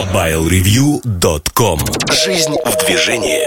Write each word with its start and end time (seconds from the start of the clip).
MobileReview.com 0.00 1.78
Жизнь 2.24 2.56
в 2.64 2.86
движении. 2.86 3.46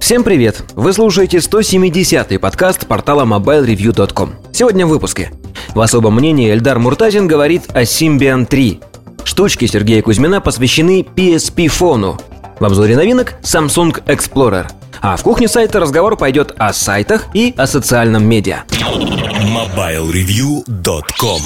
Всем 0.00 0.24
привет! 0.24 0.62
Вы 0.74 0.94
слушаете 0.94 1.36
170-й 1.38 2.38
подкаст 2.38 2.86
портала 2.86 3.26
MobileReview.com 3.26 4.32
Сегодня 4.50 4.86
в 4.86 4.88
выпуске. 4.88 5.30
В 5.74 5.80
особом 5.82 6.14
мнении 6.14 6.50
Эльдар 6.50 6.78
Муртазин 6.78 7.26
говорит 7.26 7.64
о 7.74 7.82
Symbian 7.82 8.46
3 8.46 8.80
Штучки 9.24 9.66
Сергея 9.66 10.00
Кузьмина 10.00 10.40
посвящены 10.40 11.02
PSP-фону 11.02 12.18
В 12.58 12.64
обзоре 12.64 12.96
новинок 12.96 13.34
Samsung 13.42 14.02
Explorer. 14.06 14.70
А 15.02 15.18
в 15.18 15.22
кухне 15.22 15.48
сайта 15.48 15.80
разговор 15.80 16.16
пойдет 16.16 16.54
о 16.56 16.72
сайтах 16.72 17.26
и 17.34 17.52
о 17.58 17.66
социальном 17.66 18.24
медиа. 18.24 18.62
MobileReview.com 18.70 21.42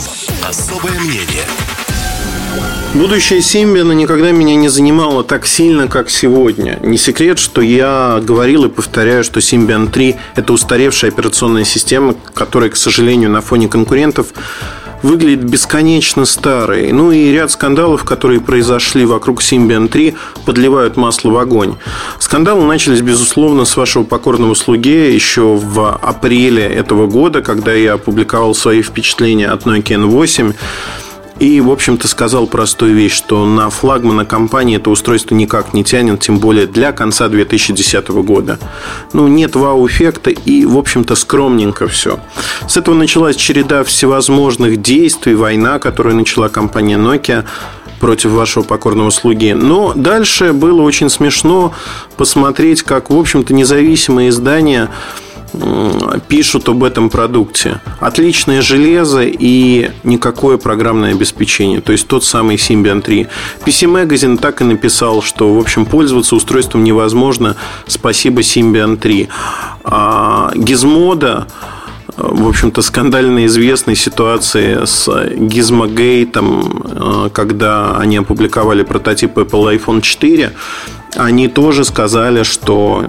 Особое 0.48 1.00
мнение 1.00 1.43
Будущее 2.95 3.43
Симбиана 3.43 3.91
никогда 3.91 4.31
меня 4.31 4.55
не 4.55 4.69
занимало 4.69 5.25
так 5.25 5.47
сильно, 5.47 5.89
как 5.89 6.09
сегодня. 6.09 6.79
Не 6.81 6.96
секрет, 6.96 7.41
что 7.41 7.61
я 7.61 8.21
говорил 8.23 8.67
и 8.67 8.68
повторяю, 8.68 9.25
что 9.25 9.41
Symbian 9.41 9.91
3– 9.91 10.14
это 10.37 10.53
устаревшая 10.53 11.11
операционная 11.11 11.65
система, 11.65 12.15
которая, 12.35 12.71
к 12.71 12.77
сожалению, 12.77 13.31
на 13.31 13.41
фоне 13.41 13.67
конкурентов 13.67 14.29
выглядит 15.03 15.43
бесконечно 15.43 16.25
старой. 16.25 16.93
Ну 16.93 17.11
и 17.11 17.32
ряд 17.32 17.51
скандалов, 17.51 18.04
которые 18.04 18.41
произошли 18.41 19.04
вокруг 19.04 19.43
Symbian 19.43 19.89
3, 19.89 20.15
подливают 20.46 20.96
масло 20.96 21.31
в 21.31 21.37
огонь. 21.39 21.75
Скандалы 22.21 22.65
начались, 22.65 23.01
безусловно, 23.01 23.65
с 23.65 23.76
вашего 23.76 24.04
покорного 24.04 24.54
слуги 24.54 25.13
еще 25.13 25.57
в 25.57 25.96
апреле 25.96 26.63
этого 26.63 27.09
года, 27.09 27.43
когда 27.43 27.73
я 27.73 27.95
опубликовал 27.95 28.54
свои 28.54 28.82
впечатления 28.82 29.49
от 29.49 29.65
Nokia 29.65 29.96
N8. 29.96 30.54
И, 31.41 31.61
в 31.61 31.71
общем-то, 31.71 32.06
сказал 32.06 32.47
простую 32.47 32.95
вещь, 32.95 33.12
что 33.12 33.45
на 33.45 33.69
флагмана 33.70 34.25
компании 34.25 34.77
это 34.77 34.91
устройство 34.91 35.34
никак 35.34 35.75
не 35.75 35.83
тянет, 35.83 36.20
тем 36.20 36.39
более 36.39 36.67
для 36.67 36.93
конца 36.93 37.29
2010 37.29 38.09
года. 38.09 38.59
Ну, 39.13 39.27
нет 39.27 39.57
вау-эффекта 39.57 40.31
и, 40.31 40.65
в 40.65 40.79
общем-то, 40.79 41.17
скромненько 41.17 41.89
все. 41.89 42.21
С 42.69 42.77
этого 42.77 42.95
началась 42.95 43.37
череда 43.37 43.83
всевозможных 43.85 44.81
действий, 44.81 45.35
война, 45.35 45.79
которую 45.79 46.17
начала 46.17 46.49
компания 46.49 46.97
Nokia 46.97 47.45
против 47.98 48.31
вашего 48.31 48.63
покорного 48.63 49.11
слуги. 49.11 49.55
Но 49.55 49.93
дальше 49.95 50.53
было 50.53 50.83
очень 50.83 51.09
смешно 51.09 51.73
посмотреть, 52.17 52.83
как, 52.83 53.11
в 53.11 53.19
общем-то, 53.19 53.55
независимые 53.55 54.29
издания 54.29 54.91
пишут 56.29 56.69
об 56.69 56.85
этом 56.85 57.11
продукте. 57.11 57.81
Отличное 58.01 58.63
железо 58.63 59.23
и 59.23 59.91
никакое 60.03 60.59
программное 60.59 61.13
обеспечение. 61.13 61.81
То 61.81 61.93
есть 61.93 62.07
тот 62.07 62.25
самый 62.25 62.57
Symbian 62.57 63.01
3. 63.01 63.27
PC 63.65 63.89
Magazine 63.89 64.39
так 64.39 64.61
и 64.61 64.65
написал, 64.65 65.23
что, 65.23 65.55
в 65.55 65.59
общем, 65.59 65.87
пользоваться 65.87 66.37
устройством 66.37 66.85
невозможно. 66.85 67.57
Спасибо 67.87 68.41
Symbian 68.41 68.97
3. 68.97 69.29
А 69.85 70.51
Gizmodo 70.55 71.47
в 72.17 72.49
общем-то, 72.49 72.83
скандально 72.83 73.47
известной 73.47 73.97
ситуации 73.97 74.85
с 74.85 75.09
Gizmogate, 75.09 77.31
когда 77.31 77.97
они 77.99 78.19
опубликовали 78.19 78.85
прототип 78.85 79.37
Apple 79.37 79.77
iPhone 79.77 80.01
4, 80.01 80.53
они 81.17 81.49
тоже 81.49 81.85
сказали, 81.85 82.45
что 82.45 83.05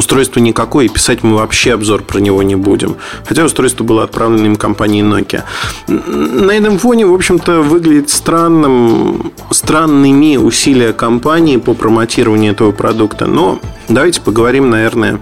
Устройство 0.00 0.40
никакое, 0.40 0.86
и 0.86 0.88
писать 0.88 1.22
мы 1.22 1.36
вообще 1.36 1.74
обзор 1.74 2.00
про 2.04 2.20
него 2.20 2.42
не 2.42 2.56
будем. 2.56 2.96
Хотя 3.26 3.44
устройство 3.44 3.84
было 3.84 4.02
отправлено 4.02 4.46
им 4.46 4.56
компанией 4.56 5.04
Nokia. 5.04 5.42
На 5.88 6.52
этом 6.52 6.78
фоне, 6.78 7.04
в 7.04 7.12
общем-то, 7.12 7.60
выглядит 7.60 8.08
странным, 8.08 9.30
странными 9.50 10.38
усилия 10.38 10.94
компании 10.94 11.58
по 11.58 11.74
промотированию 11.74 12.52
этого 12.52 12.72
продукта. 12.72 13.26
Но 13.26 13.60
давайте 13.90 14.22
поговорим, 14.22 14.70
наверное, 14.70 15.20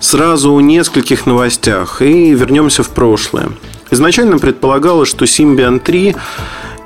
сразу 0.00 0.54
о 0.54 0.62
нескольких 0.62 1.26
новостях 1.26 2.00
и 2.00 2.32
вернемся 2.32 2.82
в 2.82 2.88
прошлое. 2.88 3.50
Изначально 3.90 4.38
предполагалось, 4.38 5.10
что 5.10 5.26
Symbian 5.26 5.78
3 5.78 6.16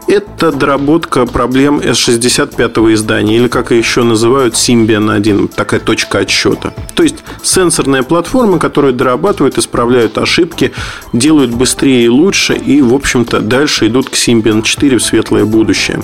это 0.07 0.53
доработка 0.53 1.27
проблем 1.27 1.79
S65 1.79 2.93
издания, 2.95 3.37
или 3.37 3.49
как 3.49 3.71
еще 3.71 4.03
называют 4.03 4.55
Symbian 4.55 5.11
1, 5.13 5.49
такая 5.49 5.81
точка 5.81 6.19
отсчета. 6.19 6.75
То 6.95 7.03
есть 7.03 7.17
сенсорная 7.43 8.03
платформа, 8.03 8.59
которая 8.59 8.93
дорабатывает, 8.93 9.59
исправляют 9.59 10.19
ошибки, 10.19 10.73
делают 11.13 11.53
быстрее 11.53 12.05
и 12.05 12.09
лучше, 12.09 12.55
и, 12.55 12.83
в 12.83 12.95
общем-то, 12.95 13.41
дальше 13.41 13.87
идут 13.87 14.11
к 14.11 14.15
Symbian 14.15 14.63
4 14.63 14.99
в 14.99 15.03
светлое 15.03 15.45
будущее. 15.45 16.03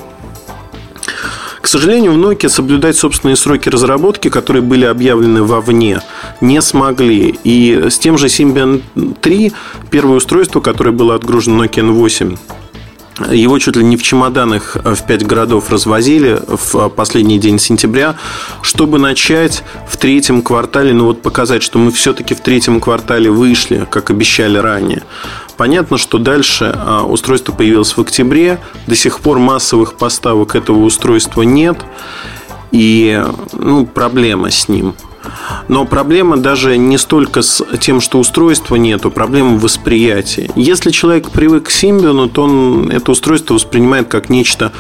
К 1.61 1.67
сожалению, 1.67 2.13
в 2.13 2.17
Nokia 2.17 2.49
соблюдать 2.49 2.97
собственные 2.97 3.37
сроки 3.37 3.69
разработки, 3.69 4.31
которые 4.31 4.63
были 4.63 4.87
объявлены 4.87 5.43
вовне, 5.43 6.01
не 6.41 6.63
смогли. 6.63 7.39
И 7.45 7.89
с 7.91 7.99
тем 7.99 8.17
же 8.17 8.29
Symbian 8.29 8.83
3, 9.21 9.53
первое 9.91 10.17
устройство, 10.17 10.61
которое 10.61 10.93
было 10.93 11.15
отгружено 11.15 11.63
Nokia 11.65 11.87
N8, 11.87 12.39
его 13.31 13.59
чуть 13.59 13.77
ли 13.77 13.85
не 13.85 13.97
в 13.97 14.03
чемоданах 14.03 14.77
в 14.77 15.07
пять 15.07 15.27
городов 15.27 15.71
развозили 15.71 16.41
в 16.47 16.89
последний 16.89 17.39
день 17.39 17.59
сентября, 17.59 18.17
чтобы 18.63 18.99
начать 18.99 19.63
в 19.89 19.97
третьем 19.97 20.43
квартале, 20.43 20.93
ну 20.93 21.07
вот 21.07 21.23
показать, 21.23 21.63
что 21.63 21.79
мы 21.79 21.93
все-таки 21.93 22.35
в 22.35 22.41
третьем 22.41 22.81
квартале 22.81 23.31
вышли, 23.31 23.87
как 23.91 24.11
обещали 24.11 24.59
ранее. 24.59 25.03
Понятно, 25.57 25.99
что 25.99 26.19
дальше 26.19 26.73
а, 26.75 27.05
устройство 27.05 27.53
появилось 27.53 27.97
в 27.97 28.01
октябре, 28.01 28.59
до 28.87 28.97
сих 28.97 29.21
пор 29.21 29.39
массовых 29.39 29.95
поставок 29.95 30.55
этого 30.55 30.79
устройства 30.79 31.43
нет, 31.43 31.79
и 32.73 33.23
ну, 33.53 33.87
проблема 33.87 34.51
с 34.51 34.69
ним– 34.69 34.95
но 35.69 35.85
проблема 35.85 36.37
даже 36.37 36.77
не 36.77 36.99
столько 36.99 37.43
с 37.43 37.65
тем, 37.79 38.01
что 38.01 38.19
устройства 38.19 38.77
нету, 38.77 39.11
проблема 39.11 39.57
в 39.57 39.61
восприятии. 39.61 40.51
Если 40.57 40.91
человек 40.91 41.31
привык 41.31 41.69
к 41.69 41.71
Symbian, 41.71 42.29
то 42.29 42.43
он 42.45 42.91
это 42.91 43.13
устройство 43.13 43.55
воспринимает 43.55 44.09
как 44.09 44.29
нечто 44.29 44.73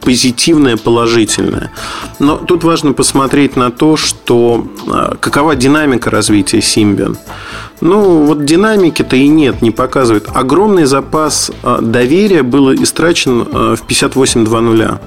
позитивное, 0.00 0.76
положительное. 0.76 1.70
Но 2.18 2.36
тут 2.36 2.64
важно 2.64 2.92
посмотреть 2.92 3.56
на 3.56 3.70
то, 3.70 3.96
что 3.96 4.66
а, 4.86 5.16
какова 5.16 5.56
динамика 5.56 6.10
развития 6.10 6.58
Symbian. 6.58 7.16
Ну, 7.80 8.24
вот 8.24 8.44
динамики-то 8.44 9.16
и 9.16 9.28
нет, 9.28 9.60
не 9.60 9.70
показывает. 9.70 10.28
Огромный 10.32 10.84
запас 10.84 11.50
а, 11.62 11.80
доверия 11.80 12.42
был 12.42 12.72
истрачен 12.72 13.46
а, 13.52 13.76
в 13.76 13.82
58.2.0. 13.86 14.98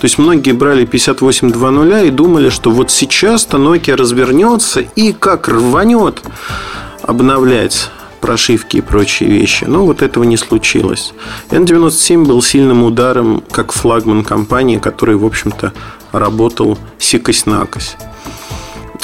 То 0.00 0.06
есть 0.06 0.16
многие 0.16 0.52
брали 0.52 0.86
58.2.0 0.86 2.08
и 2.08 2.10
думали, 2.10 2.48
что 2.48 2.70
вот 2.70 2.90
сейчас-то 2.90 3.58
Nokia 3.58 3.96
развернется 3.96 4.80
и 4.80 5.12
как 5.12 5.46
рванет 5.48 6.22
обновлять 7.02 7.90
прошивки 8.22 8.78
и 8.78 8.80
прочие 8.80 9.28
вещи. 9.28 9.64
Но 9.64 9.84
вот 9.84 10.00
этого 10.00 10.24
не 10.24 10.38
случилось. 10.38 11.12
N97 11.50 12.24
был 12.24 12.40
сильным 12.40 12.82
ударом 12.82 13.42
как 13.50 13.72
флагман 13.72 14.24
компании, 14.24 14.78
который, 14.78 15.16
в 15.16 15.24
общем-то, 15.24 15.74
работал 16.12 16.78
сикость-накость. 16.98 17.98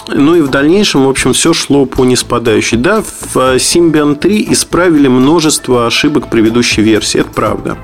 Ну 0.09 0.35
и 0.35 0.41
в 0.41 0.49
дальнейшем, 0.49 1.05
в 1.05 1.11
общем, 1.11 1.35
все 1.35 1.53
шло 1.53 1.85
по 1.85 2.07
неспадающей. 2.07 2.79
Да, 2.79 3.03
в 3.03 3.37
Symbian 3.37 4.15
3 4.15 4.49
исправили 4.51 5.09
множество 5.09 5.87
ошибок 5.87 6.31
предыдущей 6.31 6.81
версии, 6.81 7.21
это 7.21 7.31
правда. 7.31 7.77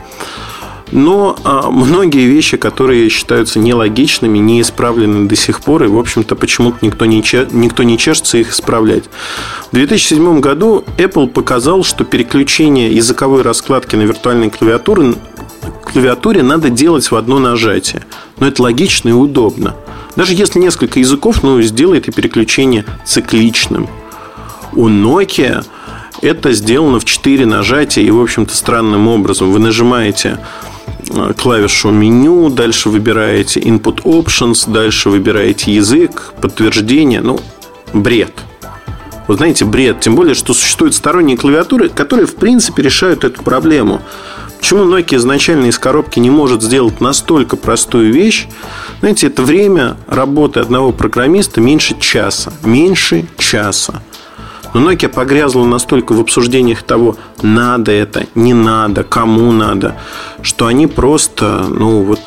Но 0.92 1.36
а, 1.42 1.70
многие 1.70 2.26
вещи, 2.26 2.58
которые 2.58 3.08
считаются 3.08 3.58
нелогичными, 3.58 4.38
не 4.38 4.60
исправлены 4.60 5.26
до 5.26 5.34
сих 5.34 5.62
пор, 5.62 5.84
и, 5.84 5.88
в 5.88 5.98
общем-то, 5.98 6.36
почему-то 6.36 6.78
никто 6.82 7.06
не, 7.06 7.24
никто 7.52 7.82
не 7.82 7.96
чешется 7.96 8.36
их 8.36 8.52
исправлять. 8.52 9.04
В 9.70 9.74
2007 9.74 10.40
году 10.40 10.84
Apple 10.98 11.28
показал, 11.28 11.82
что 11.82 12.04
переключение 12.04 12.94
языковой 12.94 13.40
раскладки 13.40 13.96
на 13.96 14.02
виртуальной 14.02 14.50
клавиатуре, 14.50 15.14
клавиатуре 15.90 16.42
надо 16.42 16.68
делать 16.68 17.10
в 17.10 17.16
одно 17.16 17.38
нажатие. 17.38 18.02
Но 18.38 18.46
это 18.46 18.62
логично 18.62 19.08
и 19.08 19.12
удобно. 19.12 19.74
Даже 20.14 20.34
если 20.34 20.58
несколько 20.58 20.98
языков, 20.98 21.42
ну, 21.42 21.60
сделает 21.62 22.08
и 22.08 22.12
переключение 22.12 22.84
цикличным. 23.06 23.88
У 24.74 24.88
Nokia 24.88 25.64
это 26.20 26.52
сделано 26.52 27.00
в 27.00 27.04
4 27.04 27.46
нажатия 27.46 28.02
и, 28.02 28.10
в 28.10 28.20
общем-то, 28.20 28.54
странным 28.54 29.08
образом. 29.08 29.52
Вы 29.52 29.58
нажимаете 29.58 30.38
Э, 31.10 31.32
клавишу 31.36 31.90
меню, 31.90 32.48
дальше 32.48 32.88
выбираете 32.88 33.60
Input 33.60 34.02
Options, 34.02 34.70
дальше 34.70 35.10
выбираете 35.10 35.72
язык, 35.72 36.32
подтверждение. 36.40 37.20
Ну, 37.20 37.40
бред. 37.92 38.32
Вы 39.28 39.36
знаете, 39.36 39.64
бред. 39.64 40.00
Тем 40.00 40.14
более, 40.14 40.34
что 40.34 40.54
существуют 40.54 40.94
сторонние 40.94 41.36
клавиатуры, 41.36 41.88
которые, 41.88 42.26
в 42.26 42.34
принципе, 42.36 42.82
решают 42.82 43.24
эту 43.24 43.42
проблему. 43.42 44.00
Почему 44.58 44.84
Nokia 44.84 45.16
изначально 45.16 45.66
из 45.66 45.78
коробки 45.78 46.20
не 46.20 46.30
может 46.30 46.62
сделать 46.62 47.00
настолько 47.00 47.56
простую 47.56 48.12
вещь? 48.12 48.46
Знаете, 49.00 49.26
это 49.26 49.42
время 49.42 49.96
работы 50.06 50.60
одного 50.60 50.92
программиста 50.92 51.60
меньше 51.60 51.98
часа. 51.98 52.52
Меньше 52.62 53.26
часа. 53.38 54.02
Но 54.74 54.90
Nokia 54.90 55.08
погрязла 55.08 55.64
настолько 55.64 56.12
в 56.12 56.20
обсуждениях 56.20 56.82
того, 56.82 57.16
надо 57.42 57.92
это, 57.92 58.26
не 58.34 58.54
надо, 58.54 59.04
кому 59.04 59.52
надо, 59.52 59.96
что 60.42 60.66
они 60.66 60.86
просто, 60.86 61.66
ну 61.68 62.02
вот, 62.02 62.20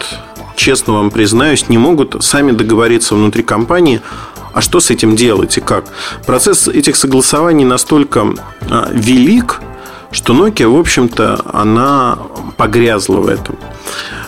честно 0.56 0.94
вам 0.94 1.12
признаюсь, 1.12 1.70
не 1.70 1.78
могут 1.78 2.24
сами 2.24 2.52
договориться 2.52 3.16
внутри 3.16 3.44
компании, 3.44 4.02
а 4.54 4.62
что 4.62 4.80
с 4.80 4.90
этим 4.90 5.16
делать 5.16 5.58
и 5.58 5.62
как. 5.62 5.86
Процесс 6.26 6.68
этих 6.68 6.96
согласований 6.96 7.66
настолько 7.66 8.34
а, 8.70 8.90
велик, 8.92 9.60
что 10.12 10.34
Nokia, 10.34 10.68
в 10.68 10.80
общем-то, 10.80 11.42
она 11.52 12.18
погрязла 12.56 13.18
в 13.18 13.28
этом. 13.28 13.58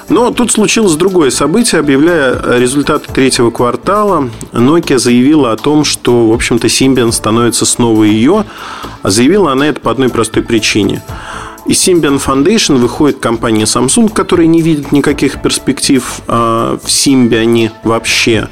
Но 0.10 0.32
тут 0.32 0.52
случилось 0.52 0.96
другое 0.96 1.30
событие. 1.32 1.80
Объявляя 1.80 2.58
результаты 2.58 3.12
третьего 3.12 3.52
квартала, 3.52 4.30
Nokia 4.54 4.98
заявила 5.00 5.52
о 5.52 5.58
том, 5.58 5.84
что, 5.84 6.30
в 6.30 6.34
общем-то, 6.34 6.68
Symbian 6.68 7.12
становится 7.12 7.66
снова 7.66 8.04
ее. 8.04 8.46
А 9.04 9.10
заявила 9.10 9.52
она 9.52 9.68
это 9.68 9.82
по 9.82 9.92
одной 9.92 10.10
простой 10.10 10.44
причине. 10.44 11.04
Из 11.66 11.86
Symbian 11.86 12.22
Foundation 12.26 12.78
выходит 12.78 13.20
компания 13.20 13.66
Samsung, 13.66 14.10
которая 14.10 14.48
не 14.48 14.62
видит 14.62 14.94
никаких 14.94 15.42
перспектив 15.42 16.22
а, 16.28 16.78
в 16.82 16.88
Symbian 16.88 17.72
вообще. 17.84 18.48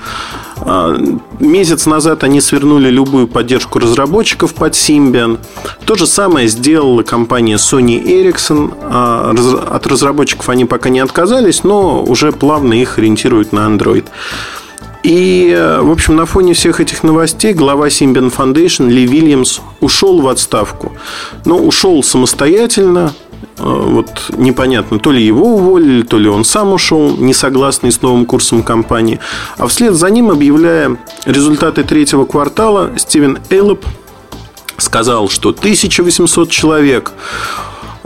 А, 0.57 0.95
месяц 1.39 1.85
назад 1.85 2.23
они 2.23 2.41
свернули 2.41 2.89
любую 2.89 3.27
поддержку 3.27 3.79
разработчиков 3.79 4.53
под 4.53 4.73
Symbian. 4.73 5.39
То 5.85 5.95
же 5.95 6.07
самое 6.07 6.47
сделала 6.47 7.03
компания 7.03 7.55
Sony 7.55 8.01
Ericsson. 8.01 8.73
А, 8.81 9.33
от 9.69 9.87
разработчиков 9.87 10.49
они 10.49 10.65
пока 10.65 10.89
не 10.89 10.99
отказались, 10.99 11.63
но 11.63 12.03
уже 12.03 12.31
плавно 12.31 12.73
их 12.73 12.97
ориентируют 12.97 13.51
на 13.51 13.67
Android. 13.67 14.05
И, 15.03 15.55
в 15.81 15.91
общем, 15.91 16.15
на 16.15 16.25
фоне 16.25 16.55
всех 16.55 16.79
этих 16.79 17.03
новостей 17.03 17.53
глава 17.53 17.89
Symbian 17.89 18.33
Foundation 18.35 18.89
Ли 18.89 19.05
Вильямс 19.05 19.59
ушел 19.79 20.19
в 20.19 20.27
отставку. 20.27 20.93
Но 21.45 21.57
ушел 21.57 22.01
самостоятельно, 22.01 23.13
Э, 23.13 23.24
вот 23.57 24.31
непонятно, 24.37 24.99
то 24.99 25.11
ли 25.11 25.23
его 25.23 25.55
уволили, 25.55 26.01
то 26.01 26.17
ли 26.17 26.27
он 26.27 26.43
сам 26.43 26.73
ушел, 26.73 27.15
не 27.17 27.33
согласный 27.33 27.91
с 27.91 28.01
новым 28.01 28.25
курсом 28.25 28.63
компании. 28.63 29.19
А 29.57 29.67
вслед 29.67 29.93
за 29.93 30.09
ним, 30.09 30.29
объявляя 30.29 30.97
результаты 31.25 31.83
третьего 31.83 32.25
квартала, 32.25 32.91
Стивен 32.97 33.39
Эйлоп 33.49 33.85
сказал, 34.77 35.29
что 35.29 35.49
1800 35.49 36.49
человек 36.49 37.13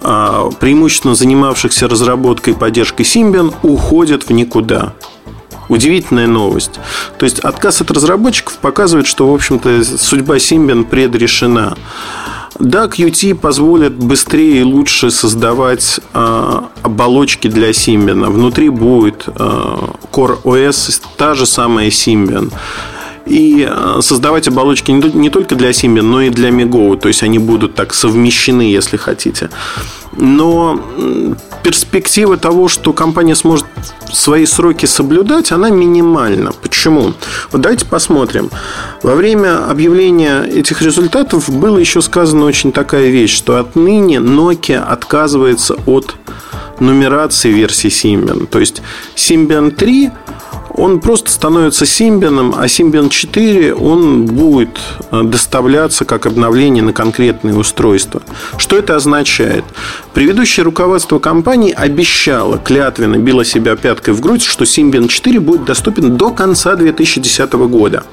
а, 0.01 0.50
преимущественно 0.60 1.16
занимавшихся 1.16 1.88
разработкой 1.88 2.54
и 2.54 2.56
поддержкой 2.56 3.04
Symbian, 3.04 3.54
уходят 3.63 4.24
в 4.24 4.30
никуда. 4.31 4.94
Удивительная 5.68 6.28
новость. 6.28 6.80
То 7.18 7.25
есть 7.25 7.40
отказ 7.40 7.81
от 7.81 7.92
разработчиков 7.92 8.57
показывает, 8.57 9.07
что, 9.07 9.30
в 9.30 9.34
общем-то, 9.34 9.84
судьба 9.84 10.38
Symbian 10.38 10.86
предрешена. 10.86 11.75
Да, 12.60 12.88
Qt 12.88 13.36
позволит 13.36 13.94
быстрее 13.94 14.60
и 14.60 14.64
лучше 14.64 15.12
создавать 15.12 16.02
э, 16.14 16.60
оболочки 16.82 17.48
для 17.48 17.70
Symbian. 17.70 18.30
Внутри 18.30 18.68
будет 18.68 19.28
э, 19.28 19.32
Core 20.12 20.42
OS, 20.44 21.02
та 21.16 21.36
же 21.36 21.46
самая 21.46 21.88
Symbian. 21.88 22.52
И 23.30 23.68
э, 23.70 24.00
создавать 24.02 24.48
оболочки 24.48 24.92
не 24.92 25.30
только 25.30 25.56
для 25.56 25.70
Symbian, 25.70 26.02
но 26.02 26.22
и 26.22 26.30
для 26.30 26.50
Migo. 26.50 26.98
То 26.98 27.08
есть 27.08 27.24
они 27.24 27.40
будут 27.40 27.76
так 27.76 27.94
совмещены, 27.94 28.64
если 28.64 28.98
хотите. 28.98 29.50
Но 30.18 30.81
перспектива 31.64 32.38
того, 32.38 32.68
что 32.68 32.94
компания 32.94 33.36
сможет 33.36 33.66
свои 34.12 34.46
сроки 34.46 34.86
соблюдать, 34.86 35.52
она 35.52 35.70
минимальна. 35.70 36.52
Почему? 36.52 37.14
Вот 37.52 37.62
давайте 37.62 37.86
посмотрим. 37.86 38.50
Во 39.04 39.16
время 39.16 39.70
объявления 39.70 40.44
этих 40.44 40.82
результатов 40.82 41.50
было 41.50 41.78
еще 41.78 42.02
сказано 42.02 42.46
очень 42.46 42.72
такая 42.72 43.10
вещь, 43.10 43.36
что 43.36 43.58
отныне 43.58 44.18
Nokia 44.18 44.80
отказывается 44.84 45.75
от 45.86 46.16
нумерации 46.80 47.52
версии 47.52 47.90
Symbian. 47.90 48.48
То 48.48 48.60
есть 48.60 48.82
Symbian 49.16 49.72
3 49.72 50.12
он 50.80 51.02
просто 51.02 51.30
становится 51.30 51.86
Symbian, 51.86 52.54
а 52.58 52.66
Symbian 52.66 53.10
4 53.10 53.74
он 53.76 54.26
будет 54.26 54.80
э, 55.12 55.24
доставляться 55.24 56.06
как 56.06 56.26
обновление 56.26 56.81
на 56.84 56.94
конкретные 56.94 57.56
устройства. 57.56 58.22
Что 58.58 58.78
это 58.78 58.96
означает? 58.96 59.66
Предыдущее 60.14 60.64
руководство 60.64 61.20
компании 61.20 61.74
обещало, 61.74 62.58
клятвенно 62.58 63.18
било 63.18 63.44
себя 63.44 63.76
пяткой 63.76 64.14
в 64.14 64.22
грудь, 64.22 64.44
что 64.44 64.64
Symbian 64.64 65.08
4 65.08 65.40
будет 65.40 65.66
доступен 65.66 66.16
до 66.16 66.31
конца 66.31 66.76
2010 66.76 67.52
года. 67.54 68.04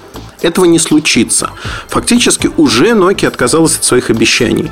Этого 0.43 0.65
не 0.67 0.79
случится. 0.79 1.51
Фактически 1.89 2.51
уже 2.57 2.91
Nokia 2.91 3.29
отказалась 3.29 3.77
от 3.77 3.85
своих 3.85 4.11
обещаний. 4.11 4.71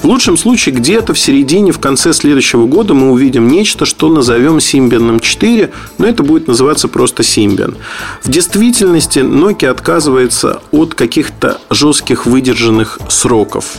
В 0.00 0.04
лучшем 0.04 0.36
случае 0.36 0.74
где-то 0.74 1.14
в 1.14 1.18
середине, 1.18 1.72
в 1.72 1.78
конце 1.78 2.12
следующего 2.12 2.66
года 2.66 2.94
мы 2.94 3.10
увидим 3.10 3.48
нечто, 3.48 3.84
что 3.84 4.08
назовем 4.08 4.58
Symbian 4.58 5.20
4, 5.20 5.70
но 5.98 6.06
это 6.06 6.22
будет 6.22 6.48
называться 6.48 6.88
просто 6.88 7.22
Symbian. 7.22 7.76
В 8.22 8.30
действительности 8.30 9.20
Nokia 9.20 9.68
отказывается 9.68 10.60
от 10.70 10.94
каких-то 10.94 11.58
жестких 11.70 12.26
выдержанных 12.26 12.98
сроков. 13.08 13.78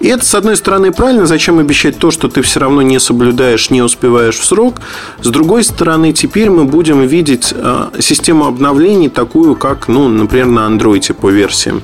И 0.00 0.08
это, 0.08 0.24
с 0.24 0.34
одной 0.34 0.56
стороны, 0.56 0.92
правильно. 0.92 1.26
Зачем 1.26 1.58
обещать 1.58 1.98
то, 1.98 2.10
что 2.10 2.28
ты 2.28 2.40
все 2.40 2.60
равно 2.60 2.80
не 2.80 2.98
соблюдаешь, 2.98 3.68
не 3.68 3.82
успеваешь 3.82 4.38
в 4.38 4.44
срок? 4.44 4.76
С 5.20 5.28
другой 5.28 5.62
стороны, 5.62 6.14
теперь 6.14 6.48
мы 6.48 6.64
будем 6.64 7.02
видеть 7.06 7.52
э, 7.54 7.90
систему 8.00 8.46
обновлений 8.46 9.10
такую, 9.10 9.56
как, 9.56 9.88
ну, 9.88 10.08
например, 10.08 10.46
на 10.46 10.60
Android 10.60 11.12
по 11.12 11.28
версиям 11.28 11.82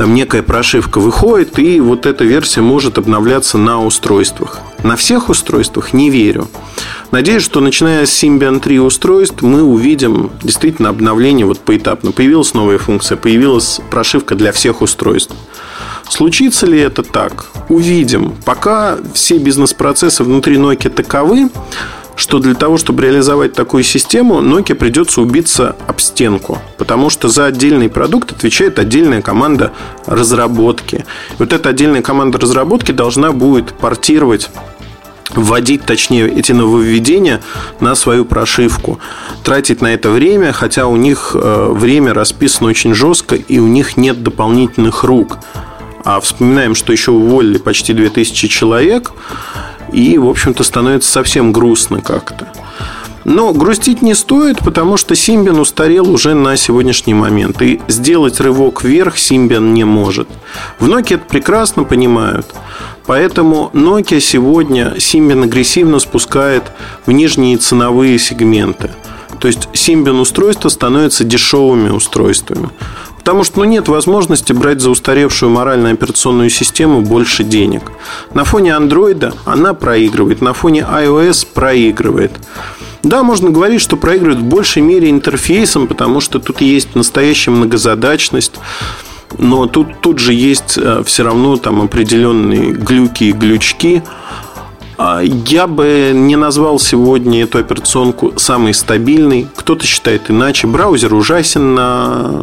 там 0.00 0.14
некая 0.14 0.42
прошивка 0.42 0.98
выходит, 0.98 1.58
и 1.58 1.78
вот 1.78 2.06
эта 2.06 2.24
версия 2.24 2.62
может 2.62 2.96
обновляться 2.96 3.58
на 3.58 3.84
устройствах. 3.84 4.60
На 4.82 4.96
всех 4.96 5.28
устройствах 5.28 5.92
не 5.92 6.08
верю. 6.08 6.48
Надеюсь, 7.10 7.42
что 7.42 7.60
начиная 7.60 8.06
с 8.06 8.24
Symbian 8.24 8.60
3 8.60 8.80
устройств 8.80 9.42
мы 9.42 9.62
увидим 9.62 10.30
действительно 10.42 10.88
обновление 10.88 11.44
вот 11.44 11.58
поэтапно. 11.58 12.12
Появилась 12.12 12.54
новая 12.54 12.78
функция, 12.78 13.18
появилась 13.18 13.82
прошивка 13.90 14.36
для 14.36 14.52
всех 14.52 14.80
устройств. 14.80 15.34
Случится 16.08 16.64
ли 16.64 16.78
это 16.78 17.02
так? 17.02 17.44
Увидим. 17.68 18.32
Пока 18.46 18.96
все 19.12 19.36
бизнес-процессы 19.36 20.24
внутри 20.24 20.56
Nokia 20.56 20.88
таковы, 20.88 21.50
что 22.20 22.38
для 22.38 22.54
того, 22.54 22.76
чтобы 22.76 23.02
реализовать 23.02 23.54
такую 23.54 23.82
систему, 23.82 24.42
Nokia 24.42 24.74
придется 24.74 25.22
убиться 25.22 25.74
об 25.86 26.00
стенку, 26.00 26.58
потому 26.76 27.08
что 27.08 27.28
за 27.28 27.46
отдельный 27.46 27.88
продукт 27.88 28.32
отвечает 28.32 28.78
отдельная 28.78 29.22
команда 29.22 29.72
разработки. 30.04 31.06
Вот 31.38 31.54
эта 31.54 31.70
отдельная 31.70 32.02
команда 32.02 32.38
разработки 32.38 32.92
должна 32.92 33.32
будет 33.32 33.72
портировать 33.72 34.50
вводить, 35.34 35.86
точнее, 35.86 36.28
эти 36.28 36.52
нововведения 36.52 37.40
на 37.80 37.94
свою 37.94 38.26
прошивку. 38.26 39.00
Тратить 39.42 39.80
на 39.80 39.94
это 39.94 40.10
время, 40.10 40.52
хотя 40.52 40.88
у 40.88 40.96
них 40.96 41.30
э, 41.34 41.68
время 41.72 42.12
расписано 42.12 42.68
очень 42.68 42.92
жестко, 42.94 43.34
и 43.34 43.60
у 43.60 43.66
них 43.66 43.96
нет 43.96 44.22
дополнительных 44.22 45.04
рук. 45.04 45.38
А 46.04 46.20
вспоминаем, 46.20 46.74
что 46.74 46.92
еще 46.92 47.12
уволили 47.12 47.58
почти 47.58 47.92
2000 47.94 48.48
человек. 48.48 49.12
И, 49.92 50.18
в 50.18 50.28
общем-то, 50.28 50.64
становится 50.64 51.10
совсем 51.10 51.52
грустно 51.52 52.00
как-то. 52.00 52.48
Но 53.24 53.52
грустить 53.52 54.00
не 54.02 54.14
стоит, 54.14 54.58
потому 54.60 54.96
что 54.96 55.14
Симбиан 55.14 55.58
устарел 55.58 56.10
уже 56.10 56.34
на 56.34 56.56
сегодняшний 56.56 57.14
момент. 57.14 57.60
И 57.60 57.80
сделать 57.88 58.40
рывок 58.40 58.82
вверх 58.82 59.18
Симбиан 59.18 59.74
не 59.74 59.84
может. 59.84 60.28
В 60.78 60.88
Nokia 60.88 61.16
это 61.16 61.24
прекрасно 61.26 61.84
понимают. 61.84 62.46
Поэтому 63.06 63.70
Nokia 63.74 64.20
сегодня 64.20 64.94
Symbian 64.96 65.44
агрессивно 65.44 65.98
спускает 65.98 66.64
в 67.06 67.12
нижние 67.12 67.56
ценовые 67.56 68.18
сегменты. 68.18 68.90
То 69.40 69.48
есть 69.48 69.68
Symbian 69.72 70.20
устройства 70.20 70.68
становятся 70.68 71.24
дешевыми 71.24 71.90
устройствами. 71.90 72.68
Потому 73.20 73.44
что 73.44 73.60
ну, 73.60 73.64
нет 73.64 73.86
возможности 73.86 74.52
брать 74.52 74.80
за 74.80 74.90
устаревшую 74.90 75.50
моральную 75.50 75.92
операционную 75.92 76.50
систему 76.50 77.02
больше 77.02 77.44
денег. 77.44 77.92
На 78.34 78.44
фоне 78.44 78.74
андроида 78.74 79.34
она 79.44 79.74
проигрывает, 79.74 80.40
на 80.40 80.54
фоне 80.54 80.86
iOS 80.90 81.46
проигрывает. 81.52 82.32
Да, 83.02 83.22
можно 83.22 83.50
говорить, 83.50 83.80
что 83.80 83.96
проигрывает 83.96 84.40
в 84.40 84.44
большей 84.44 84.82
мере 84.82 85.10
интерфейсом, 85.10 85.86
потому 85.86 86.20
что 86.20 86.38
тут 86.38 86.60
есть 86.60 86.94
настоящая 86.94 87.50
многозадачность. 87.50 88.54
Но 89.38 89.66
тут, 89.66 90.00
тут 90.00 90.18
же 90.18 90.32
есть 90.34 90.76
э, 90.76 91.02
все 91.06 91.22
равно 91.22 91.56
там 91.56 91.80
определенные 91.82 92.72
глюки 92.72 93.24
и 93.24 93.32
глючки. 93.32 94.02
А, 94.98 95.20
я 95.22 95.66
бы 95.66 96.12
не 96.14 96.36
назвал 96.36 96.78
сегодня 96.78 97.44
эту 97.44 97.58
операционку 97.58 98.34
самой 98.36 98.74
стабильной. 98.74 99.46
Кто-то 99.54 99.86
считает 99.86 100.30
иначе. 100.30 100.66
Браузер 100.66 101.14
ужасен 101.14 101.74
на 101.74 102.42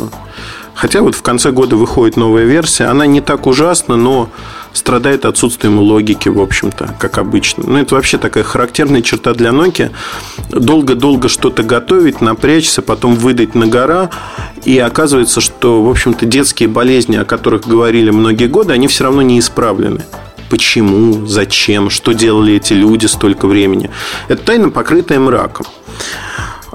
Хотя 0.77 1.01
вот 1.01 1.15
в 1.15 1.23
конце 1.23 1.51
года 1.51 1.75
выходит 1.75 2.17
новая 2.17 2.45
версия. 2.45 2.85
Она 2.85 3.07
не 3.07 3.19
так 3.19 3.47
ужасна, 3.47 3.95
но 3.95 4.29
страдает 4.73 5.25
отсутствием 5.25 5.79
логики, 5.79 6.29
в 6.29 6.39
общем-то, 6.39 6.95
как 6.99 7.17
обычно. 7.17 7.63
Ну, 7.65 7.77
это 7.79 7.95
вообще 7.95 8.19
такая 8.19 8.43
характерная 8.43 9.01
черта 9.01 9.33
для 9.33 9.49
Nokia. 9.49 9.89
Долго-долго 10.49 11.29
что-то 11.29 11.63
готовить, 11.63 12.21
напрячься, 12.21 12.83
потом 12.83 13.15
выдать 13.15 13.55
на 13.55 13.65
гора. 13.65 14.11
И 14.65 14.77
оказывается, 14.77 15.41
что, 15.41 15.83
в 15.83 15.89
общем-то, 15.89 16.27
детские 16.27 16.69
болезни, 16.69 17.15
о 17.15 17.25
которых 17.25 17.67
говорили 17.67 18.11
многие 18.11 18.47
годы, 18.47 18.73
они 18.73 18.87
все 18.87 19.05
равно 19.05 19.23
не 19.23 19.39
исправлены. 19.39 20.05
Почему? 20.51 21.25
Зачем? 21.25 21.89
Что 21.89 22.13
делали 22.13 22.53
эти 22.53 22.73
люди 22.73 23.07
столько 23.07 23.47
времени? 23.47 23.89
Это 24.27 24.43
тайна, 24.43 24.69
покрытая 24.69 25.19
мраком. 25.19 25.65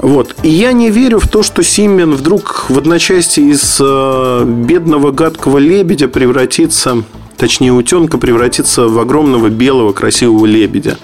Вот. 0.03 0.35
И 0.43 0.49
я 0.49 0.73
не 0.73 0.91
верю 0.91 1.21
в 1.21 1.29
то, 1.29 1.45
что 1.45 1.63
Симбин 1.63 2.15
вдруг 2.15 2.67
в 2.69 2.77
одночасье 2.77 3.45
из 3.45 3.79
э, 3.81 4.45
бедного 4.45 5.13
гадкого 5.13 5.59
лебедя 5.59 6.09
превратится, 6.09 7.05
точнее 7.37 7.73
утенка 7.73 8.19
превратится 8.19 8.89
в 8.89 8.99
огромного 8.99 9.49
белого 9.49 9.93
красивого 9.93 10.45
лебедя. 10.45 10.99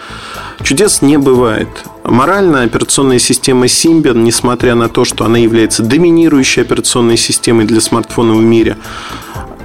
Чудес 0.65 1.01
не 1.01 1.17
бывает. 1.17 1.69
Моральная 2.03 2.65
операционная 2.65 3.21
система 3.21 3.67
Symbian, 3.67 4.19
несмотря 4.19 4.75
на 4.75 4.89
то, 4.89 5.05
что 5.05 5.25
она 5.25 5.39
является 5.39 5.85
доминирующей 5.85 6.63
операционной 6.63 7.17
системой 7.17 7.67
для 7.67 7.81
смартфонов 7.81 8.39
в 8.39 8.43
мире, 8.43 8.79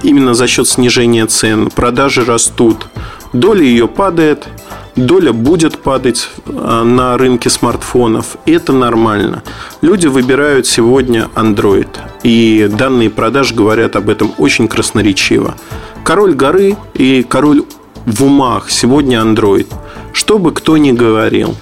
именно 0.04 0.34
за 0.34 0.46
счет 0.46 0.68
снижения 0.68 1.26
цен, 1.26 1.70
продажи 1.70 2.24
растут, 2.24 2.86
доля 3.32 3.64
ее 3.64 3.88
падает, 3.88 4.46
доля 4.96 5.32
будет 5.32 5.78
падать 5.78 6.28
а, 6.46 6.84
на 6.84 7.16
рынке 7.18 7.50
смартфонов. 7.50 8.36
Это 8.46 8.72
нормально. 8.72 9.42
Люди 9.80 10.06
выбирают 10.06 10.66
сегодня 10.66 11.28
Android. 11.34 11.88
И 12.22 12.68
данные 12.70 13.10
продаж 13.10 13.52
говорят 13.52 13.96
об 13.96 14.08
этом 14.08 14.32
очень 14.38 14.68
красноречиво. 14.68 15.54
Король 16.04 16.34
горы 16.34 16.76
и 16.94 17.24
король 17.28 17.64
в 18.06 18.24
умах 18.24 18.70
сегодня 18.70 19.18
Android. 19.18 19.66
Что 20.12 20.38
бы 20.38 20.52
кто 20.52 20.76
ни 20.76 20.92
говорил. 20.92 21.56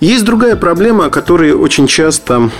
Есть 0.00 0.24
другая 0.24 0.56
проблема, 0.56 1.06
о 1.06 1.10
которой 1.10 1.52
очень 1.52 1.86
часто 1.86 2.50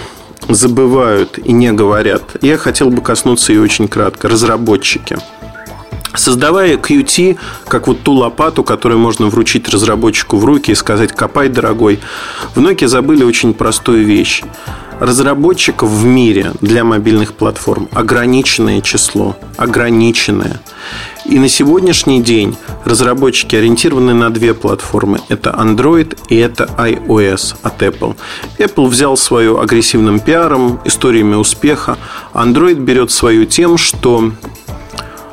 забывают 0.48 1.38
и 1.38 1.52
не 1.52 1.72
говорят. 1.72 2.36
Я 2.42 2.58
хотел 2.58 2.90
бы 2.90 3.02
коснуться 3.02 3.52
ее 3.52 3.62
очень 3.62 3.88
кратко. 3.88 4.28
Разработчики. 4.28 5.16
Создавая 6.14 6.76
Qt, 6.76 7.38
как 7.68 7.86
вот 7.86 8.02
ту 8.02 8.12
лопату, 8.12 8.64
которую 8.64 8.98
можно 8.98 9.26
вручить 9.26 9.68
разработчику 9.68 10.36
в 10.36 10.44
руки 10.44 10.72
и 10.72 10.74
сказать 10.74 11.12
«копай, 11.12 11.48
дорогой», 11.48 12.00
в 12.54 12.58
Nokia 12.58 12.88
забыли 12.88 13.22
очень 13.22 13.54
простую 13.54 14.04
вещь. 14.04 14.42
Разработчиков 14.98 15.88
в 15.88 16.04
мире 16.04 16.52
для 16.60 16.84
мобильных 16.84 17.32
платформ 17.32 17.88
ограниченное 17.92 18.82
число. 18.82 19.34
Ограниченное. 19.56 20.60
И 21.24 21.38
на 21.38 21.48
сегодняшний 21.48 22.22
день 22.22 22.54
разработчики 22.84 23.56
ориентированы 23.56 24.12
на 24.12 24.28
две 24.30 24.52
платформы. 24.52 25.20
Это 25.30 25.56
Android 25.58 26.18
и 26.28 26.36
это 26.36 26.64
iOS 26.76 27.56
от 27.62 27.82
Apple. 27.82 28.16
Apple 28.58 28.88
взял 28.88 29.16
свою 29.16 29.58
агрессивным 29.58 30.20
пиаром, 30.20 30.80
историями 30.84 31.34
успеха. 31.34 31.96
Android 32.34 32.74
берет 32.74 33.10
свою 33.10 33.46
тем, 33.46 33.78
что 33.78 34.32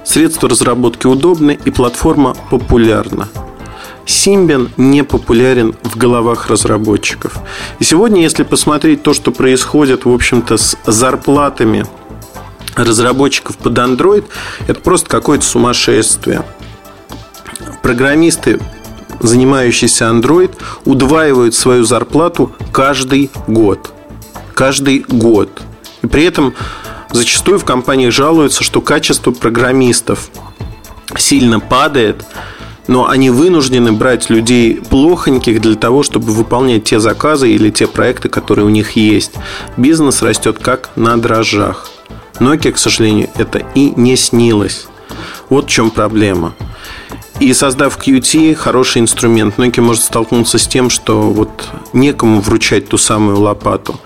средства 0.08 0.48
разработки 0.50 1.06
удобны 1.06 1.60
и 1.66 1.70
платформа 1.70 2.36
популярна. 2.50 3.28
Symbian 4.06 4.70
не 4.78 5.04
популярен 5.04 5.76
в 5.84 5.98
головах 5.98 6.50
разработчиков. 6.50 7.38
И 7.80 7.84
сегодня, 7.84 8.22
если 8.22 8.44
посмотреть 8.44 9.04
то, 9.04 9.14
что 9.14 9.32
происходит, 9.32 10.06
в 10.06 10.10
общем-то, 10.10 10.56
с 10.56 10.78
зарплатами 10.86 11.86
разработчиков 12.76 13.58
под 13.58 13.78
Android, 13.78 14.24
это 14.68 14.80
просто 14.80 15.10
какое-то 15.10 15.44
сумасшествие. 15.44 16.46
Программисты, 17.84 18.62
занимающиеся 19.20 20.06
Android, 20.06 20.52
удваивают 20.86 21.54
свою 21.54 21.84
зарплату 21.84 22.54
каждый 22.72 23.30
год. 23.48 23.92
Каждый 24.54 25.04
год. 25.08 25.50
И 26.02 26.08
при 26.08 26.24
этом 26.24 26.54
зачастую 27.12 27.60
в 27.60 27.66
компаниях 27.66 28.14
жалуются, 28.14 28.64
что 28.64 28.82
качество 28.82 29.32
программистов 29.32 30.30
сильно 31.18 31.60
падает, 31.60 32.26
но 32.88 33.08
они 33.08 33.30
вынуждены 33.30 33.92
брать 33.92 34.30
людей 34.30 34.76
плохоньких 34.76 35.62
для 35.62 35.76
того, 35.76 36.04
чтобы 36.04 36.32
выполнять 36.32 36.86
те 36.86 37.00
заказы 37.00 37.52
или 37.52 37.70
те 37.70 37.88
проекты, 37.88 38.30
которые 38.30 38.66
у 38.66 38.70
них 38.70 38.92
есть. 38.92 39.32
Бизнес 39.76 40.22
растет 40.22 40.60
как 40.60 40.90
на 40.96 41.18
дрожжах. 41.18 41.90
Nokia, 42.40 42.72
к 42.72 42.78
сожалению, 42.78 43.30
это 43.36 43.60
и 43.76 43.94
не 43.96 44.16
снилось. 44.16 44.88
Вот 45.50 45.66
в 45.66 45.70
чем 45.70 45.90
проблема. 45.90 46.54
И 47.40 47.54
создав 47.54 47.98
Qt, 47.98 48.56
хороший 48.56 49.02
инструмент, 49.02 49.58
Nokia 49.58 49.82
может 49.82 50.04
столкнуться 50.04 50.58
с 50.58 50.68
тем, 50.68 50.90
что 50.90 51.22
вот 51.30 51.70
некому 51.94 52.42
вручать 52.42 52.90
ту 52.90 52.98
самую 52.98 53.40
лопату. 53.40 54.00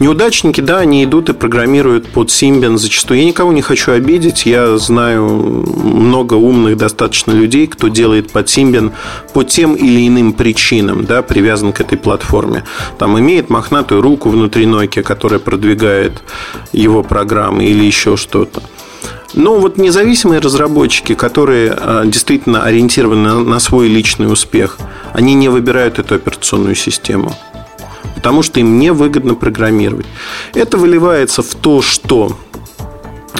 Неудачники, 0.00 0.62
да, 0.62 0.78
они 0.78 1.04
идут 1.04 1.28
и 1.28 1.34
программируют 1.34 2.08
под 2.08 2.28
Symbian 2.30 2.78
зачастую. 2.78 3.20
Я 3.20 3.26
никого 3.26 3.52
не 3.52 3.60
хочу 3.60 3.92
обидеть. 3.92 4.46
Я 4.46 4.78
знаю 4.78 5.26
много 5.26 6.34
умных 6.34 6.78
достаточно 6.78 7.32
людей, 7.32 7.66
кто 7.66 7.88
делает 7.88 8.32
под 8.32 8.46
Symbian 8.46 8.92
по 9.34 9.44
тем 9.44 9.74
или 9.74 10.08
иным 10.08 10.32
причинам, 10.32 11.04
да, 11.04 11.20
привязан 11.20 11.74
к 11.74 11.82
этой 11.82 11.98
платформе. 11.98 12.64
Там 12.98 13.18
имеет 13.18 13.50
мохнатую 13.50 14.00
руку 14.00 14.30
внутри 14.30 14.64
Nokia, 14.64 15.02
которая 15.02 15.38
продвигает 15.38 16.22
его 16.72 17.02
программы 17.02 17.66
или 17.66 17.84
еще 17.84 18.16
что-то. 18.16 18.62
Но 19.34 19.58
вот 19.58 19.76
независимые 19.76 20.40
разработчики, 20.40 21.14
которые 21.14 21.72
а, 21.76 22.06
действительно 22.06 22.64
ориентированы 22.64 23.44
на 23.44 23.60
свой 23.60 23.88
личный 23.88 24.32
успех, 24.32 24.78
они 25.12 25.34
не 25.34 25.50
выбирают 25.50 25.98
эту 25.98 26.14
операционную 26.14 26.74
систему. 26.74 27.36
Потому 28.20 28.42
что 28.42 28.60
им 28.60 28.78
невыгодно 28.78 29.34
программировать. 29.34 30.04
Это 30.52 30.76
выливается 30.76 31.42
в 31.42 31.54
то, 31.54 31.80
что 31.80 32.36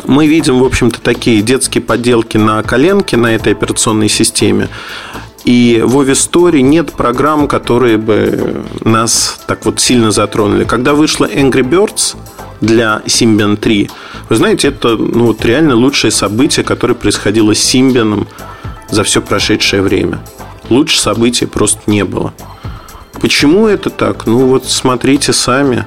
мы 0.06 0.26
видим, 0.26 0.58
в 0.58 0.64
общем-то, 0.64 1.02
такие 1.02 1.42
детские 1.42 1.82
подделки 1.82 2.38
на 2.38 2.62
коленке 2.62 3.18
на 3.18 3.34
этой 3.34 3.52
операционной 3.52 4.08
системе. 4.08 4.68
И 5.44 5.82
в 5.84 6.00
Story 6.00 6.62
нет 6.62 6.92
программ, 6.92 7.46
которые 7.46 7.98
бы 7.98 8.64
нас 8.84 9.40
так 9.46 9.66
вот 9.66 9.80
сильно 9.80 10.10
затронули. 10.12 10.64
Когда 10.64 10.94
вышла 10.94 11.26
Angry 11.26 11.62
Birds 11.62 12.16
для 12.62 13.02
Symbian 13.04 13.56
3, 13.56 13.90
вы 14.30 14.36
знаете, 14.36 14.68
это 14.68 14.96
ну, 14.96 15.26
вот 15.26 15.44
реально 15.44 15.74
лучшее 15.74 16.10
событие, 16.10 16.64
которое 16.64 16.94
происходило 16.94 17.54
с 17.54 17.58
Симбианом 17.58 18.28
за 18.90 19.04
все 19.04 19.20
прошедшее 19.20 19.82
время. 19.82 20.22
Лучше 20.70 20.98
события 20.98 21.46
просто 21.46 21.80
не 21.86 22.04
было. 22.04 22.32
Почему 23.20 23.66
это 23.66 23.90
так? 23.90 24.26
Ну 24.26 24.46
вот 24.46 24.66
смотрите 24.66 25.32
сами. 25.32 25.86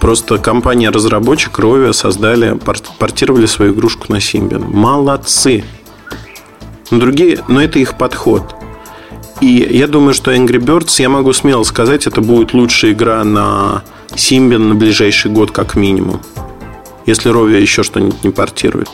Просто 0.00 0.38
компания-разработчик 0.38 1.58
Rovia 1.58 1.92
создали, 1.92 2.58
портировали 2.98 3.46
свою 3.46 3.72
игрушку 3.74 4.12
на 4.12 4.16
Symbian. 4.16 4.64
Молодцы. 4.66 5.64
Но 6.90 6.98
другие, 6.98 7.42
но 7.48 7.62
это 7.62 7.78
их 7.78 7.98
подход. 7.98 8.54
И 9.40 9.68
я 9.70 9.86
думаю, 9.86 10.14
что 10.14 10.32
Angry 10.32 10.58
Birds, 10.58 11.00
я 11.00 11.08
могу 11.08 11.32
смело 11.32 11.64
сказать, 11.64 12.06
это 12.06 12.20
будет 12.20 12.54
лучшая 12.54 12.92
игра 12.92 13.22
на 13.24 13.82
Symbian 14.10 14.68
на 14.68 14.74
ближайший 14.74 15.30
год 15.30 15.50
как 15.50 15.74
минимум 15.74 16.20
если 17.06 17.28
Ровия 17.30 17.60
еще 17.60 17.82
что-нибудь 17.82 18.22
не 18.24 18.30
портирует. 18.30 18.90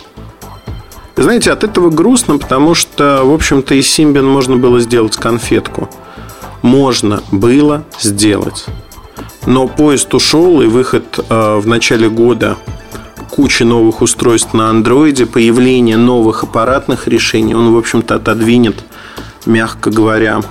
знаете, 1.16 1.50
от 1.50 1.64
этого 1.64 1.90
грустно, 1.90 2.38
потому 2.38 2.74
что, 2.74 3.22
в 3.24 3.32
общем-то, 3.32 3.74
из 3.74 3.86
Symbian 3.86 4.24
можно 4.24 4.56
было 4.56 4.80
сделать 4.80 5.16
конфетку. 5.16 5.88
Можно 6.62 7.22
было 7.30 7.84
сделать. 8.00 8.66
Но 9.46 9.66
поезд 9.66 10.14
ушел, 10.14 10.62
и 10.62 10.66
выход 10.66 11.18
э, 11.18 11.58
в 11.58 11.66
начале 11.66 12.08
года 12.08 12.56
кучи 13.30 13.64
новых 13.64 14.02
устройств 14.02 14.54
на 14.54 14.70
андроиде, 14.70 15.26
появление 15.26 15.96
новых 15.96 16.44
аппаратных 16.44 17.08
решений, 17.08 17.54
он, 17.54 17.74
в 17.74 17.78
общем-то, 17.78 18.16
отодвинет, 18.16 18.84
мягко 19.46 19.90
говоря, 19.90 20.42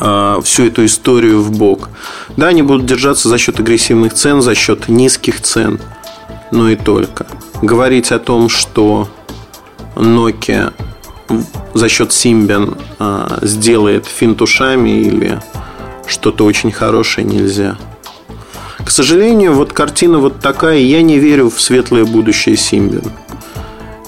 э, 0.00 0.40
всю 0.42 0.66
эту 0.66 0.84
историю 0.84 1.40
в 1.40 1.56
бок. 1.56 1.88
Да, 2.36 2.48
они 2.48 2.62
будут 2.62 2.86
держаться 2.86 3.28
за 3.28 3.38
счет 3.38 3.60
агрессивных 3.60 4.14
цен, 4.14 4.42
за 4.42 4.54
счет 4.54 4.88
низких 4.88 5.40
цен– 5.40 5.80
но 6.54 6.70
и 6.70 6.76
только. 6.76 7.26
Говорить 7.62 8.12
о 8.12 8.18
том, 8.18 8.48
что 8.48 9.08
Nokia 9.96 10.72
за 11.74 11.88
счет 11.88 12.10
Symbian 12.10 12.78
а, 12.98 13.38
сделает 13.42 14.06
финт 14.06 14.42
ушами 14.42 14.90
или 14.90 15.40
что-то 16.06 16.44
очень 16.44 16.70
хорошее 16.70 17.26
нельзя. 17.26 17.76
К 18.84 18.90
сожалению, 18.90 19.54
вот 19.54 19.72
картина 19.72 20.18
вот 20.18 20.40
такая. 20.40 20.78
Я 20.78 21.02
не 21.02 21.18
верю 21.18 21.50
в 21.50 21.60
светлое 21.60 22.04
будущее 22.04 22.54
Symbian. 22.56 23.10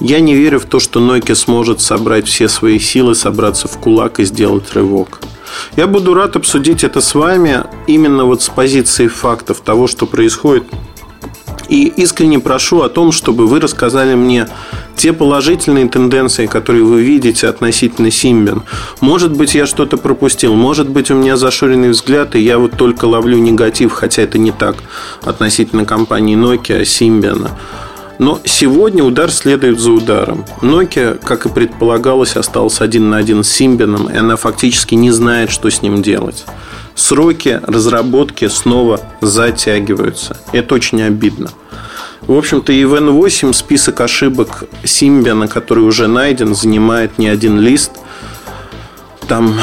Я 0.01 0.21
не 0.21 0.35
верю 0.35 0.61
в 0.61 0.67
то, 0.67 0.79
что 0.79 1.01
Nokia 1.01 1.35
сможет 1.35 1.81
собрать 1.81 2.29
все 2.29 2.49
свои 2.49 2.79
силы, 2.79 3.15
собраться 3.15 3.67
в 3.67 3.79
кулак 3.79 4.21
и 4.21 4.25
сделать 4.25 4.75
рывок. 4.75 5.21
Я 5.77 5.87
буду 5.87 6.13
рад 6.13 6.37
обсудить 6.37 6.85
это 6.85 7.01
с 7.01 7.15
вами 7.15 7.65
именно 7.87 8.25
вот 8.25 8.43
с 8.43 8.49
позиции 8.51 9.09
фактов 9.09 9.61
того, 9.61 9.87
что 9.87 10.07
происходит 10.07 10.65
и 11.69 11.87
искренне 11.87 12.39
прошу 12.39 12.83
о 12.83 12.89
том, 12.89 13.13
чтобы 13.13 13.47
вы 13.47 13.61
рассказали 13.61 14.15
мне 14.15 14.49
те 14.97 15.13
положительные 15.13 15.89
тенденции, 15.89 16.47
которые 16.47 16.85
вы 16.85 17.03
видите 17.03 17.49
относительно 17.49 18.11
Симбин. 18.11 18.63
Может 19.01 19.33
быть, 19.37 19.55
я 19.55 19.67
что-то 19.67 19.97
пропустил, 19.97 20.55
может 20.55 20.89
быть, 20.89 21.11
у 21.11 21.15
меня 21.15 21.37
зашоренный 21.37 21.91
взгляд, 21.91 22.35
и 22.35 22.41
я 22.41 22.59
вот 22.59 22.73
только 22.73 23.05
ловлю 23.05 23.39
негатив, 23.39 23.93
хотя 23.93 24.23
это 24.23 24.39
не 24.39 24.53
так 24.53 24.77
относительно 25.23 25.85
компании 25.85 26.37
Nokia, 26.37 26.83
Symbian. 26.83 27.51
Но 28.19 28.41
сегодня 28.45 29.05
удар 29.05 29.31
следует 29.31 29.79
за 29.79 29.93
ударом. 29.93 30.47
Nokia, 30.63 31.21
как 31.23 31.45
и 31.45 31.51
предполагалось, 31.51 32.37
остался 32.37 32.85
один 32.85 33.11
на 33.11 33.19
один 33.19 33.45
с 33.45 33.61
Symbian, 33.61 34.13
и 34.13 34.17
она 34.17 34.37
фактически 34.37 34.95
не 34.95 35.11
знает, 35.11 35.51
что 35.51 35.71
с 35.71 35.83
ним 35.83 36.03
делать. 36.03 36.47
Сроки 36.97 37.61
разработки 37.65 38.49
снова 38.49 39.01
затягиваются. 39.21 40.37
Это 40.53 40.75
очень 40.75 41.03
обидно. 41.03 41.51
В 42.23 42.37
общем-то, 42.37 42.73
и 42.73 42.85
в 42.85 42.95
N8 42.95 43.53
список 43.53 44.01
ошибок 44.01 44.65
Symbian, 44.83 45.47
который 45.47 45.85
уже 45.85 46.09
найден, 46.09 46.57
занимает 46.57 47.19
не 47.19 47.29
один 47.29 47.61
лист. 47.61 47.93
Там 49.29 49.55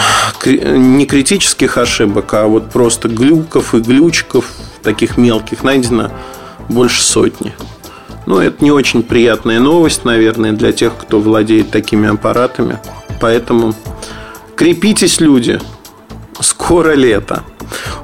не 0.46 1.06
критических 1.06 1.78
ошибок, 1.78 2.34
а 2.34 2.48
вот 2.48 2.70
просто 2.70 3.10
глюков 3.10 3.74
и 3.76 3.80
глючков, 3.80 4.46
таких 4.82 5.18
мелких, 5.18 5.64
найдено 5.64 6.12
больше 6.70 7.02
сотни. 7.02 7.54
Ну, 8.26 8.40
это 8.40 8.64
не 8.64 8.72
очень 8.72 9.04
приятная 9.04 9.60
новость, 9.60 10.06
наверное, 10.06 10.54
для 10.54 10.72
тех, 10.72 10.94
кто 10.98 11.20
владеет 11.20 11.72
такими 11.72 12.10
аппаратами. 12.10 12.80
Поэтому 13.20 13.74
крепитесь, 14.56 15.20
люди. 15.20 15.60
Скоро 16.40 16.94
лето. 16.94 17.44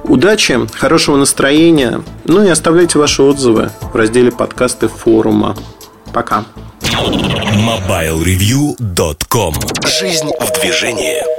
Удачи, 0.04 0.60
хорошего 0.76 1.16
настроения. 1.18 2.02
Ну 2.26 2.44
и 2.44 2.50
оставляйте 2.50 2.98
ваши 3.00 3.22
отзывы 3.22 3.70
в 3.82 3.96
разделе 3.96 4.32
подкасты 4.32 4.88
форума. 4.88 5.56
Пока. 6.14 6.46
MobileReview.com 6.82 9.54
Жизнь 9.86 10.32
в 10.40 10.52
движении. 10.60 11.39